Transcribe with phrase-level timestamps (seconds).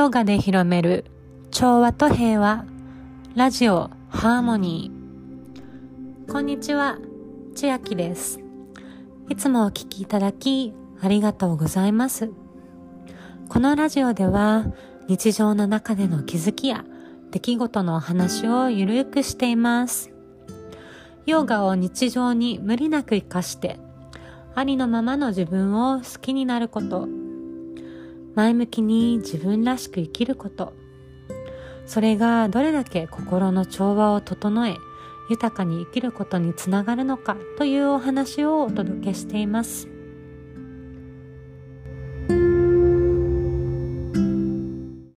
[0.00, 1.04] ヨガで広める
[1.50, 2.64] 調和と平和。
[3.34, 6.32] ラジオハーモニー。
[6.32, 6.96] こんにちは。
[7.54, 8.40] 千秋です。
[9.28, 10.72] いつもお聞きいただき
[11.02, 12.30] ありがとうございます。
[13.50, 14.72] このラジオでは
[15.06, 16.86] 日常の中での気づきや
[17.30, 20.14] 出来事のお話をゆるくしています。
[21.26, 23.78] ヨガを日常に無理なく活かして
[24.54, 27.19] ありのままの自分を好きになること。
[28.34, 30.72] 前向きに自分らしく生きること。
[31.86, 34.76] それがどれだけ心の調和を整え
[35.28, 39.88] 豊かに生きることにつながるのかというお話をお届けしています。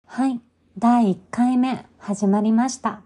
[0.05, 0.39] はい。
[0.77, 3.02] 第1回目始まりました。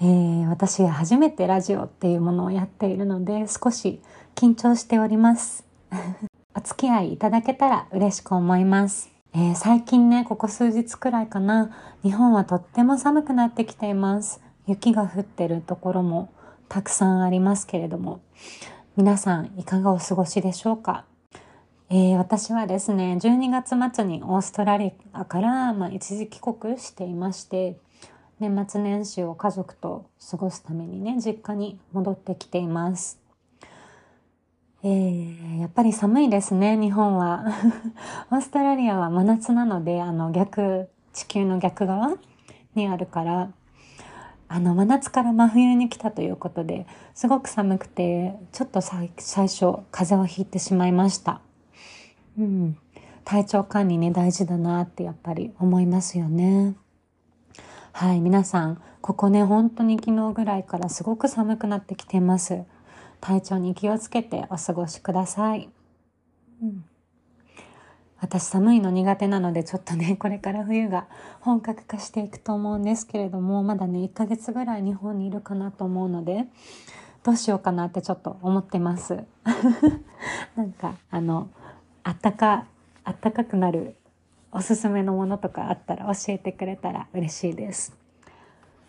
[0.00, 4.00] えー、私初めてラジオっていうものをやっているので少し
[4.34, 5.64] 緊張しております。
[6.54, 9.17] お付き合いいただけたら嬉しく思います。
[9.40, 11.70] えー、最近ね、ここ数日くらいかな、
[12.02, 14.40] 日本はとっても寒くなってきています。
[14.66, 16.32] 雪が降ってるところも
[16.68, 18.20] たくさんありますけれども、
[18.96, 21.04] 皆さんいかがお過ごしでしょうか？
[21.88, 27.78] えー、私はですね、12月末にオーストラリアから、まあ、一時帰国していまして、
[28.40, 33.20] 年末年始を家族と過ごすためにね、実家に戻ってきています。
[34.84, 37.44] えー、やっぱり寒いですね、日本は。
[38.30, 42.14] オーストラリアは真夏なので、あの逆、地球の逆側
[42.76, 43.50] にあるから、
[44.46, 51.40] あの真夏から真冬に来たということで、すごく寒くて、ちょっと最初風邪をひいてしまいました。
[52.38, 52.78] うん。
[53.24, 56.76] 体調管理ね、大事だなってやっぱり思いますよね。
[57.92, 62.62] はい、皆さん、ここね、本当に昨日ぐらいからすごく寒くなってきています。
[63.20, 65.68] 体調に気をつけてお過ごしください。
[66.62, 66.84] うん、
[68.20, 71.06] 私寒いの苦手なのでちょっとね、 これから冬が
[71.40, 76.46] 本格化していくと思うんですけれども、まだね、1ヶ月ぐらい日本にいるかなと思うので、
[77.22, 79.24] どうしようかなってちょっと思ってます。
[80.56, 81.48] なんか、あの、
[82.02, 82.66] あったか、
[83.04, 83.96] あったかくなる
[84.50, 87.96] おすすめのものとかあったら教えてくれたら嬉しいです。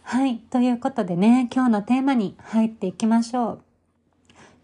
[0.04, 0.38] はい。
[0.38, 3.69] ということでね、今日のテーマに入っていきましょう。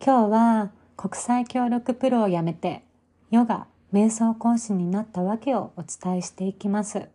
[0.04, 2.84] 今日は国際協力プロを辞めて
[3.32, 7.10] ヨガ、瞑想講師になったわけをお伝えしていきます。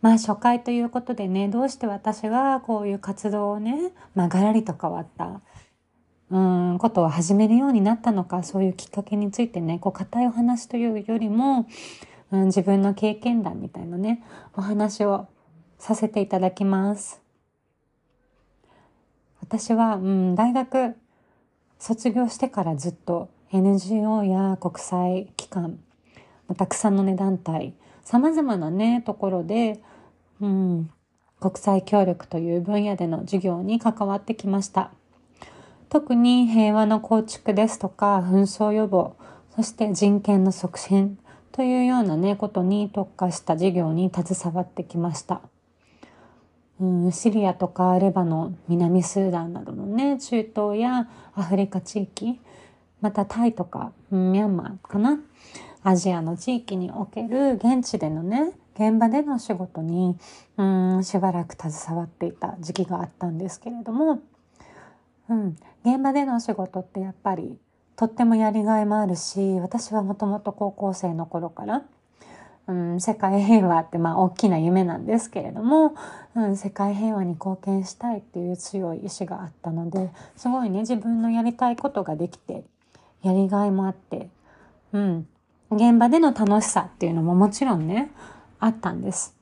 [0.00, 5.40] まあ初回ということでね、どうして私がこういう活動をね、まあガラリと変わった、
[6.30, 11.66] うん、ことを始めるようになったのか、そういうきっかけについてね、こう固いお話というよりも、
[12.30, 14.22] うん、自分の経験談みたいなね、
[14.54, 15.26] お話を
[15.78, 17.20] させていただきます。
[19.40, 20.96] 私は、うん、大学
[21.78, 25.78] 卒業してからずっと NGO や国際機関、
[26.56, 27.74] たくさんのね、団体、
[28.04, 29.80] 様々なね、ところで、
[30.40, 30.90] うん、
[31.40, 34.90] 国際協力という分野での授業に関わってきました。
[35.88, 39.14] 特に平和の構築ですとか、紛争予防、
[39.54, 41.18] そして人権の促進
[41.52, 45.40] というようなね、ことに特化した授業に携わってきました。
[46.80, 52.40] うん、シリアとかレバノン、南スーダンなどのね、中東やアフリカ地域、
[53.00, 55.20] またタイとか、ミャンマーかな。
[55.82, 60.16] アジアの地域における現地でのね、現場での仕事に、
[60.56, 60.64] う
[60.98, 64.20] ん、しばらく携わっていた時期があったんですけれども、
[65.28, 67.58] うん、現場での仕事ってやっぱり
[67.96, 71.82] とってもやりがいもあるし、私はもともと高校生の頃から、
[72.68, 75.94] うん、世界平和ってまあ大きな夢なんですけれども、
[76.36, 82.64] うん、世界平和に貢献したいっていう強い意志があったのですごいね自分のやりたいことができて
[83.22, 84.28] やりがいもあって、
[84.92, 85.26] うん、
[85.70, 88.10] 現場での楽しさっていうのももちろんね
[88.60, 89.34] あったんです。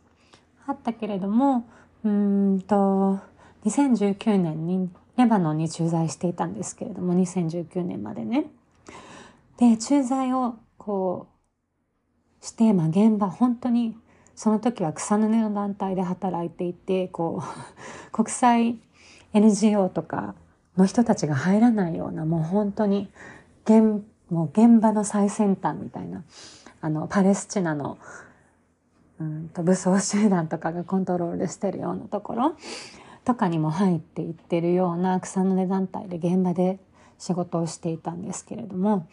[0.66, 1.68] あったけれども
[2.04, 3.18] うんと
[3.64, 8.46] 2019年にレバノンに駐在していたんですけれども2019年までね。
[9.58, 11.35] で駐在をこう
[12.40, 13.96] して、まあ、現場本当に
[14.34, 18.78] その時は草の根の団体で働いていてこう 国際
[19.32, 20.34] NGO とか
[20.76, 23.10] の人たちが入らないようなもう本当に
[23.64, 26.22] 現もう現場の最先端みたいな
[26.80, 27.98] あのパレスチナの
[29.18, 32.56] うんと武装集団とかがコントロールしてるようなところ
[33.24, 36.78] とかにも入っていってるような草の根団体で現場で
[37.18, 39.08] 仕事をしていたんですけれども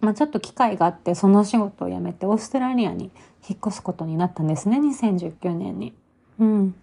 [0.00, 3.10] まあ、ちょっと機会があってその仕事を辞めてオーストラリアに
[3.48, 5.94] 引っ越すことになったんですね2019年に。
[6.38, 6.74] うん、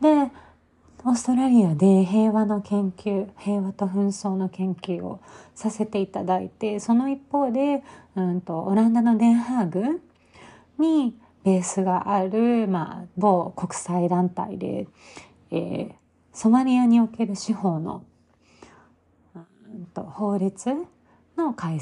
[0.00, 0.30] で
[1.04, 5.20] オーストラリアで平和の研究平和と紛争の研究を
[5.54, 7.84] させていただいてその一方で、
[8.16, 10.00] うんと、オランダのデンハーグ
[10.78, 11.14] に
[11.44, 14.88] ベースがある、まあ、某国際団体で、
[15.52, 15.92] えー、
[16.32, 18.02] ソマリアにおける司法の、
[19.34, 19.38] う
[19.78, 20.74] んと、法律
[21.36, 21.80] の改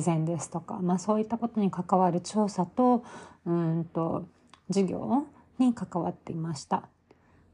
[0.00, 3.04] 善ですとか、まあ、そういったことに関わる調査と
[3.46, 4.26] うんと
[4.68, 5.24] 授業
[5.58, 6.88] に関わっていました。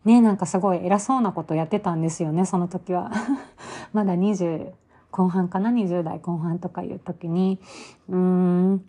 [0.05, 3.13] ねなんかすごい偉そうなことやってたんですよねその時は。
[3.93, 4.73] まだ20
[5.11, 7.61] 後半かな20代後半とかいう時に
[8.09, 8.85] うーん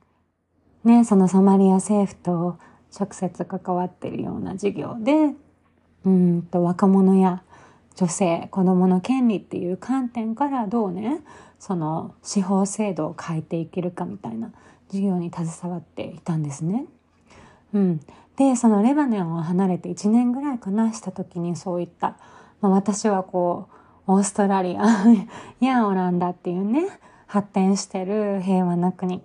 [0.84, 2.58] ねそのソマリア政府と
[2.98, 5.36] 直接関わってるような授業で
[6.06, 7.44] うんと若者や
[7.96, 11.22] 女性子どもの権利っていう観点からどうね
[11.64, 14.52] その司法制度を変えていけるかみたいな
[14.88, 16.88] 授業に携わっていたんですね。
[17.74, 18.02] うん、
[18.36, 22.18] でそのレバノンを離れて1年ぐらいかなした時にそういった、
[22.60, 23.70] まあ、私はこ
[24.08, 24.84] うオーストラリア
[25.66, 26.90] やオランダっていうね
[27.28, 29.22] 発展してる平和な国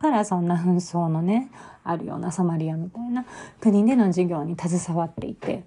[0.00, 1.50] からそんな紛争のね
[1.84, 3.26] あるようなソマリアみたいな
[3.60, 5.62] 国での授業に携わっていて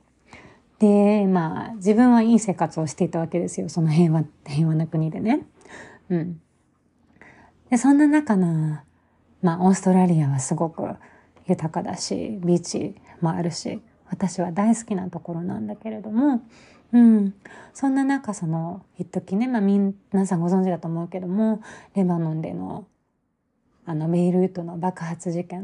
[0.79, 5.45] でまあ自分はいい生活をしていたわけですよその平和平和な国でね。
[6.09, 6.41] うん、
[7.69, 8.79] でそんな中の
[9.41, 10.83] まあオーストラリアはすごく
[11.47, 16.41] 豊かだしビーチもあるし私は大好きなところなんだけれども、
[16.93, 17.33] うん、
[17.73, 19.93] そんな中その一時ね、まあ、皆
[20.25, 21.61] さんご存知だと思うけども
[21.95, 22.87] レバノンでの
[23.87, 25.63] あのメイルートの爆発事件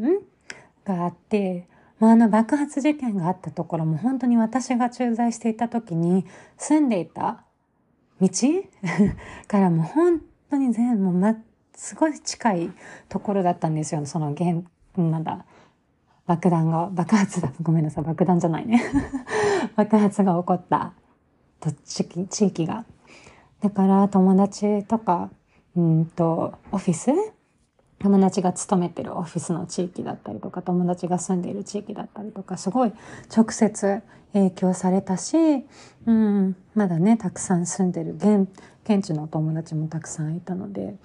[0.86, 1.68] があって、
[2.00, 7.44] まあ、あの爆発事件があったところも本当に私が駐在していた時に住んでいた
[8.20, 8.30] 道
[9.48, 11.36] からも本当に全部、ま、
[11.75, 12.71] すごい近い
[13.09, 14.63] ところだったんですよその現
[14.95, 15.45] まだ
[16.27, 17.51] 爆弾が、爆発だ。
[17.62, 18.81] ごめんなさい、爆弾じゃないね。
[19.75, 20.94] 爆発が起こった
[21.86, 22.86] 地域地域が。
[23.59, 25.30] だから友達とか、
[25.75, 27.12] うんと、オフィス？
[28.00, 32.94] 友達が勤めてるオフィスの地域だったりとか、友達が住んでいる地域だったりとか、すごい
[33.36, 34.01] 直接
[34.33, 35.38] 影響されたし、
[36.06, 38.48] うん、まだね、たくさん住んでる現、
[38.86, 40.95] 現地のお友達もたくさんいたので、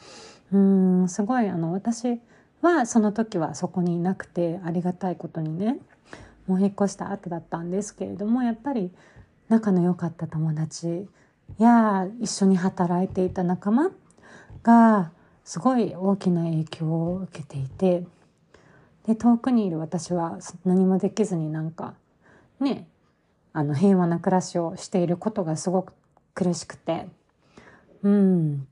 [0.52, 2.20] うん、すごい、あの、私、
[2.62, 5.78] はその時はそこにいなくてありがたいことにね
[6.46, 8.90] もう引っ越した後だったんですけれどもやっぱり
[9.48, 11.06] 仲の良かった友達
[11.58, 13.90] や一緒に働いていた仲間
[14.62, 15.12] が
[15.44, 18.04] すごい大きな影響を受けていて
[19.06, 21.94] で遠くにいる私は何もできずになんか
[22.58, 22.88] ね
[23.56, 25.94] あの平和な暮らしをしていることがすごく
[26.34, 27.08] 苦しくて。
[28.02, 28.68] うん。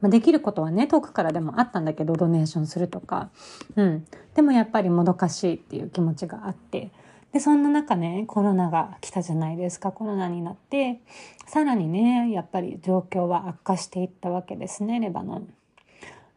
[0.00, 3.30] まあ、できることはね遠くからでもあったんだけどドネーションするとか、
[3.74, 6.90] うん、でもやっぱりもどかしいっていう気持ちがあって。
[7.32, 9.92] でそんな中ねコロナが来たじゃないですか。
[9.92, 11.00] コロナになって
[11.46, 15.54] さらにねやっぱり状況は悪化していったわけですねレバノン。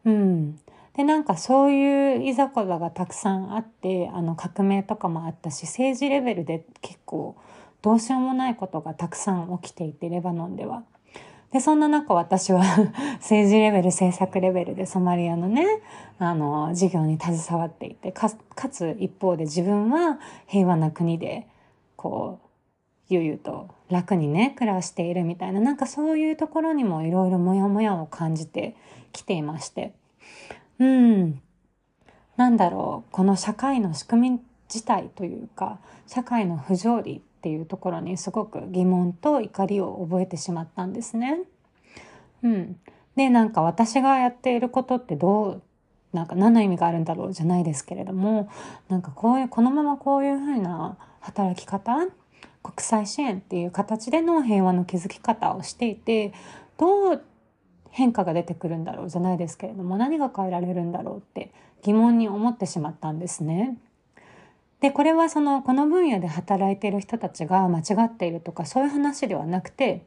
[0.03, 0.59] うん、
[0.97, 7.37] でなんかそういういざこざがたくさんあってあの革命とかもあったし政治レベルで結構
[7.81, 10.83] どうしようもないことがたくさん起きていてレバノンでは。
[11.51, 12.61] で、そんな中私は
[13.19, 15.65] 政治レベル、政策レベルでソマリアのね、
[16.17, 21.47] あの、授業に携わっていて、かつ一方で自分は平和な国で、
[21.97, 22.39] こ
[23.09, 28.75] う、悠々と楽にね、暮らしているみたいな、なんかそういうところにもいろいろモヤモヤを感じて
[29.11, 29.93] きていまして。
[30.79, 31.41] うん。
[32.37, 34.41] なんだろう、この社会の仕組み
[34.73, 41.39] 自体というか、社会の不条理っていうところにすごく疑問と怒りを覚えてしまったんですね。
[42.43, 42.79] うん、
[43.15, 45.61] でなんか私がやっていることってどう
[46.13, 48.47] なんか何の意味があるんだろうじゃないですけれども
[48.89, 51.97] なんかこういうこのままこういうふうな働き方
[52.61, 56.33] 国際支援っていう形での平和の築き方をしていて
[56.77, 57.23] どう
[57.89, 63.77] 変化が出てくるんだろうじゃないですけれども何が変えられるんだろうって疑問に思ってしまったんですね。
[64.81, 70.03] でこれはそのこの分野で働いている人たちが間違っているとかそういう話ではなくて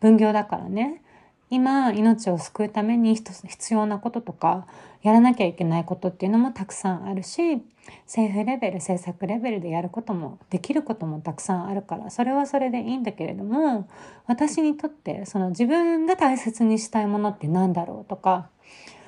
[0.00, 1.02] 分業だからね。
[1.50, 4.66] 今命を救うために必要なこととか
[5.02, 7.62] やらなきゃいけないことっていうのもたくさんあるし
[8.06, 13.86] 政府レベル政策レベルでやることもできることもたくさんあるからそれはそれでいいんだけれども
[14.26, 18.48] 私にとってその自分が大切にしたいものって何だろうとか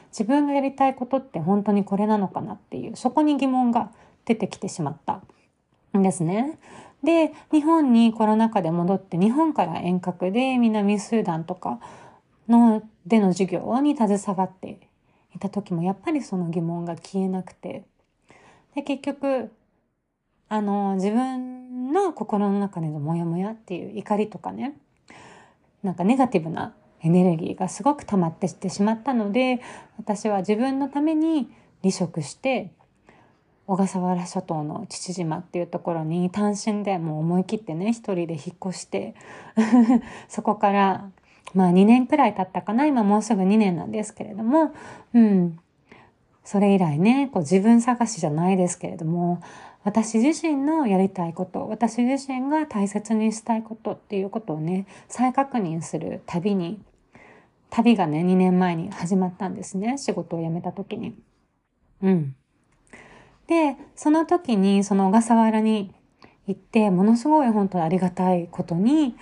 [0.09, 3.91] 自分がやりたいことって本当にこれなのかなっていうそこに疑問が
[4.25, 5.23] 出てきてしまった
[5.97, 6.59] んですね。
[7.03, 11.79] で日本にコロナ禍で戻って日本から遠隔で南スーダンとか
[12.49, 14.79] のでの授業に携わって
[15.35, 17.85] いた時もやっぱりその疑問が消えなくて
[18.75, 19.53] で結局
[20.49, 24.77] あの自分の心の中でのモヤモヤっていう怒りとかね
[25.83, 29.61] なんかネガティブなエネルギーがすごく溜まってしてしまったので
[29.99, 31.51] 私は自分のために
[31.83, 32.73] 離職して
[33.67, 39.15] 小笠原諸島の父島っていうところに単身でもう思い切ってね一人で引っ越して
[40.29, 41.11] そこから
[41.55, 44.73] まあ2年くらい経ったかな今もうすぐ2年なんですけれども
[45.15, 45.59] うん
[46.45, 49.41] それ以来ねこう自分探しじゃないですけれども
[49.83, 56.83] 私自身のやりたいこと私自身が大切にしたいことっていうことをね再確認する旅に
[57.71, 61.17] 旅がね2年前に始まったんですね仕事を辞めた時に。
[62.03, 62.37] うん。
[63.47, 65.93] でその時にその小笠原に
[66.47, 69.15] 行ってものすごい本当にありがたいことに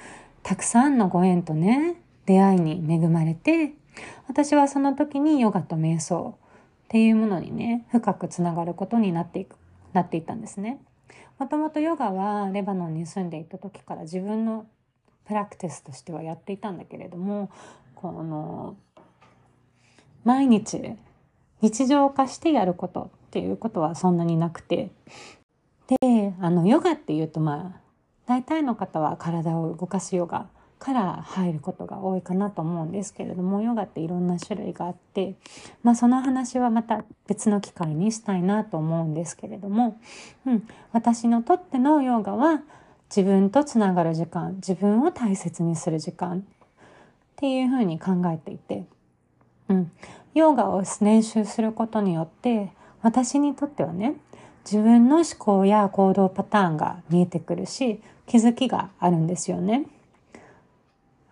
[0.43, 3.75] たくさんのご縁とね出会いに恵まれて
[4.29, 6.37] 私はその時にヨガと瞑想
[6.85, 9.57] っていうものにね深くつながることになっていく
[9.93, 10.79] なっていったんですね。
[11.39, 14.67] もともとヨガはレバノンに住んでいた時から自分の
[15.27, 17.51] プラクティスとしてはやっていたんだけれども
[17.95, 18.77] この
[20.25, 20.97] 毎日
[21.61, 24.91] 日常化してやることっていうことはそんなになくて。
[26.01, 27.81] であのヨガっていうとまあ
[28.27, 30.47] 大体の方は体を動かすヨガ
[30.79, 35.35] から入ることが多いかなと思うんですけれどもヨガっていろんな種類があって、
[35.83, 40.01] まあ、その話はまた別の機会にしたいなと思うんですけれども、
[40.47, 42.63] うん、私のとってのヨガは
[43.15, 46.43] 自分とつながる時間自分を大切にする時間っ
[47.37, 48.87] ていうふうに考えていて、
[49.69, 49.93] うん、
[50.35, 54.15] ヨガを練習することによって私にとってはね
[54.65, 59.87] 自分の思考や行動パターンが見えてくるし気づきがあるんですよね。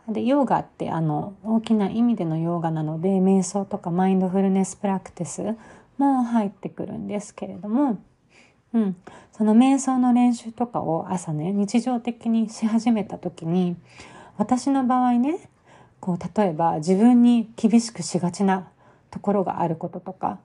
[0.09, 5.57] でヨガってあの大きな意味でのヨガなので瞑想とかマインドフルネスプラクティス
[5.99, 8.03] も入ってくるんですけれども、
[8.75, 8.97] うん、
[9.31, 13.77] その瞑想の練習とかを朝ね日常的にし始めた時に
[14.37, 15.39] 私の場合ね
[16.01, 18.69] こう例えば自分に厳しくしがちな
[19.11, 20.41] ところがあることとか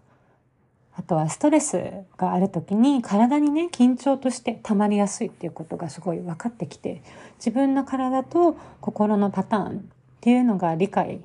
[0.97, 7.01] あとはストレスがある時に体にね緊張として溜まりやすいっていうことがすごい分かってきて
[7.37, 9.81] 自分の体と心のパターンっ
[10.21, 11.19] ていうのが理解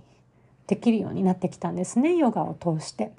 [0.66, 3.12] できるようになってきたんですねヨガを通して。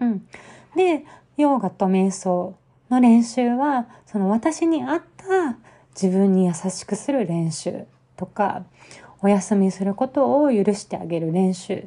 [0.00, 0.26] うん、
[0.74, 1.04] で
[1.36, 2.54] ヨガと瞑想
[2.90, 5.58] の練習はその私に合った
[5.94, 7.84] 自分に優しくする練習
[8.16, 8.64] とか
[9.22, 11.86] お休みすることを許してあげる練習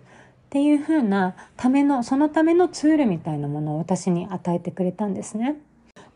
[0.49, 5.57] っていう風なためのそのためのツールみたいなものを私に与えてくれたんですね。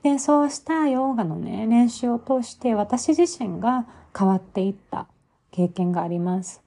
[0.02, 3.86] でそうしたヨガのね練習を通して私自身が
[4.18, 5.08] 変わっていった
[5.52, 6.64] 経験があります。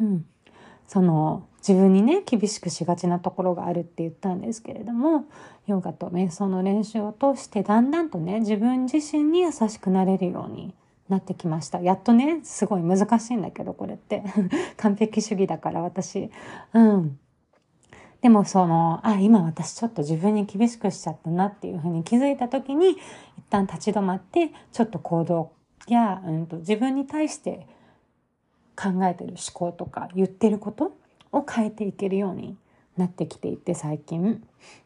[0.00, 0.24] うん、
[0.86, 5.26] その自分にね厳しくしがちなところがあるって言ったんですけれども
[5.66, 10.74] ヨガと瞑想の練習を通してだんだんとね自分自身に優しくなれるように
[11.08, 11.80] なってきました。
[11.80, 14.22] やっとねすごい難しいんだけどこれって。
[14.76, 16.30] 完璧主義だから私。
[16.72, 17.18] うん。
[18.22, 22.98] でもそのあ今私ちょっと自分に厳しくしちゃったなっていうふうに気づいた時に一
[23.50, 25.52] 旦立ち止まってちょっと行動
[25.86, 27.66] や、うんと、自分に対して
[28.74, 30.96] 考えてる思考とか言ってること
[31.32, 32.56] を変えていけるように
[32.96, 34.42] なってきていて最近。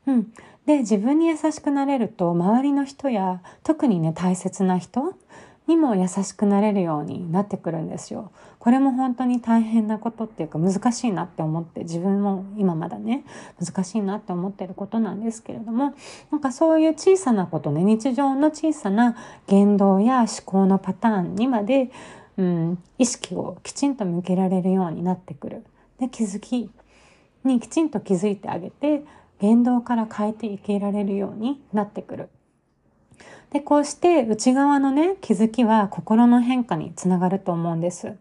[0.06, 0.32] うん、
[0.66, 5.14] で自分に優しくなれると周りの人や特にね大切な人
[5.70, 8.32] にも優しくなれるようになってくるんですよ。
[8.58, 13.24] これも本当に大変なことっていうか難しいなって思って自分も今まだね
[13.58, 15.94] 難しいなって思ってることなんですけれども
[16.30, 21.90] なんかそういう小さなことね日常の小さな言動や思考のパターンにまで、
[22.36, 25.64] うん、意識をきちんと向けられるようになってくる。
[25.98, 26.68] で気づき
[27.44, 29.04] にきちんと気づいてあげて
[29.40, 32.28] 言動から変えていけられるようになってくる。
[33.52, 38.16] で、こうして内側のね、気づきは心の変化につながると思うんです。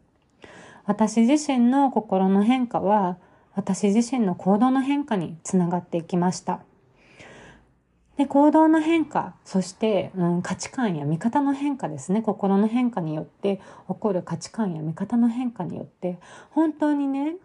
[0.86, 3.17] 私自身の心の変化は、
[3.55, 6.62] 私自身の行動の変化につながっていきました。
[8.19, 16.19] で行動の変化そして、うん、価値観や見方の変化ですね心の変化によって起こる価値観や見方の変化によって
[16.50, 17.38] 本当にね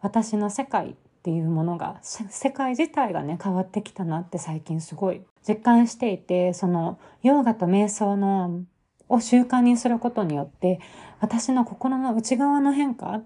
[0.00, 8.62] 私の世界っていうものが世界自体がね変わってきたなって最近すごい実感していてそのヨーガと瞑想の
[9.08, 10.80] を習慣にすることによって
[11.20, 13.22] 私の心の内側の変化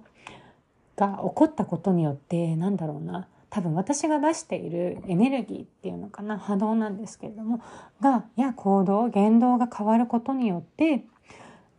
[0.97, 3.29] が起こったことによってなんだろうな。
[3.51, 6.39] 多分私が出しているエネルギーっていうのかな。
[6.39, 7.61] 波動なんですけれども。
[8.01, 11.05] がや行動言動が変わることによって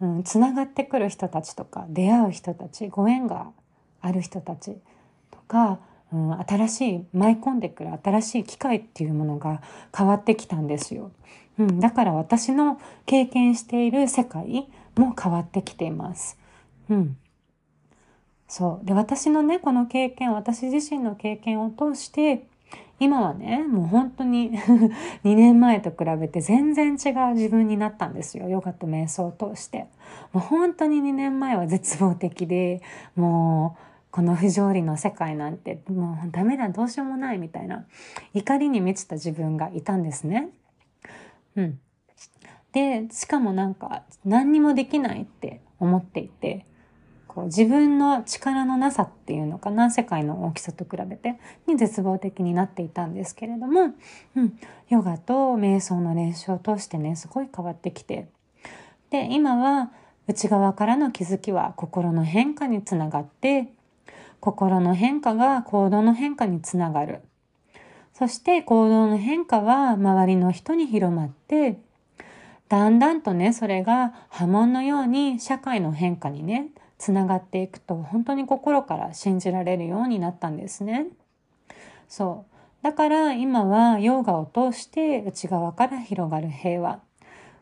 [0.03, 3.51] うん、つながってくる人たちとか出会う人たちご縁が
[4.01, 4.77] ある人たち
[5.31, 5.79] とか
[6.13, 9.61] うん、新しい舞い込んでくる新しい機会っていうものが
[9.95, 11.11] 変わってきたんですよ。
[11.57, 16.37] うん、だから私の経験している世界も変わってきています。
[16.89, 17.17] うん。
[18.47, 18.85] そう。
[18.85, 22.45] で、私のね、この経験、私自身の経験を通して、
[22.99, 24.51] 今はねもう本当に
[25.23, 29.87] 2年前と比べて全然違う自分になったんですよヨガと瞑想を通して
[30.31, 32.81] もう本当に2年前は絶望的で
[33.15, 37.87] もうこの不条理の世界なんてもうダメだどうしようもないみたいな
[38.35, 40.49] 怒りに満ちた自分がいたんですね。
[41.55, 41.79] うん、
[42.73, 46.67] でしかもなんか何にもできないって思っていて
[47.27, 53.95] こう自分の力のなさっていうのかな世界の大きさと比べてに絶望的になっていたんですけれども、
[54.35, 58.29] うん、ヨガと瞑想の練習を通してねすごい変わってきて
[59.09, 59.91] で今は
[60.27, 63.73] 内側からの気づきは心の変化につながって
[64.43, 67.21] 心の変化が行動の変化につながる。
[68.11, 71.79] そして行動の変化は周りの人に広まって
[72.67, 81.07] だんだんとねそれが波紋のように社会の変化にねつながっていくと本当に心から信じられるようになったんですね。
[82.09, 82.83] そう。
[82.83, 86.99] だから今はヨガを通して内側から広がる平和。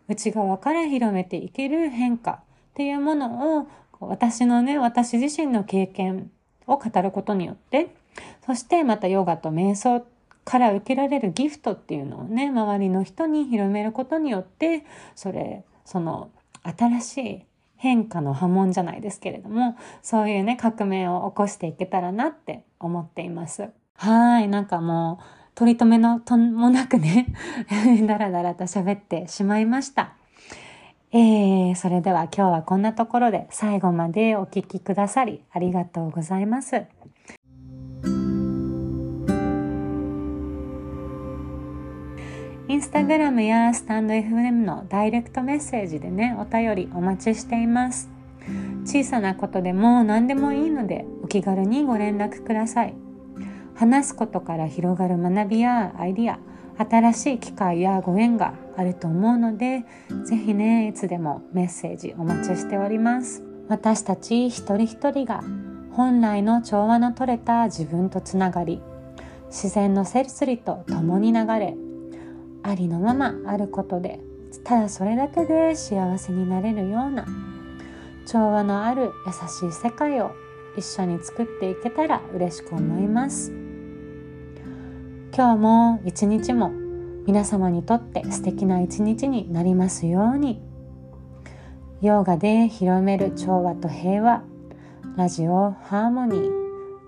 [0.07, 2.39] 内側から広めていける変化っ
[2.73, 3.67] ていうものを
[4.00, 6.31] 私のね私自身の経験
[6.71, 7.95] を語ることによって
[8.45, 10.05] そしてまたヨガと瞑想
[10.43, 14.85] から受けられるギフトっていうのをね周りの人に広めることによって
[15.15, 16.29] それその
[16.63, 17.45] 新しい
[17.81, 23.69] 変化の波紋じゃないですけれども、そういうね、革命を起こしていけたらなって思っています。
[23.95, 25.23] はい、なんかもう、
[25.55, 27.33] 取り留めのともなくね、
[28.05, 30.13] だらだらと喋ってしまいました。
[31.13, 36.83] えー、それでは今日はこんなところで最後までお聴きくださりありがとうございます。
[42.69, 48.09] インスタグラムやスタンド FM のダイレクトメッセージでね、お便りお待ちしています。
[48.85, 52.93] 小さなことでも何でもいいのでお気軽にご連絡ください。
[53.75, 56.39] 話すことから広がる学びやアイディア、
[56.77, 59.85] 新しい機会やご縁があると思うので、
[60.25, 63.44] ぜひね、いつでもメッセージお待ちしております。
[63.70, 65.44] 私たち一人一人が
[65.91, 68.81] 本来の調和の取れた自分とつながり、
[69.48, 71.75] 自然の摂理と共に流れ、
[72.63, 74.20] ありのままあることで
[74.63, 77.25] ただそれだけで幸せになれるような
[78.25, 80.31] 調和のある優しい世界を
[80.77, 83.51] 一緒に作っていけたら嬉しく思います
[85.33, 86.72] 今日も一日も
[87.27, 90.62] 皆様にとって素敵な一日になりますように。
[92.01, 94.44] ヨガで広める調和と平和。
[95.18, 96.50] ラジオハーモニー。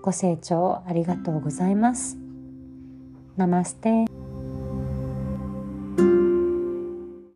[0.02, 2.16] ご清聴ありがとうございます。
[3.36, 4.23] ナマステ。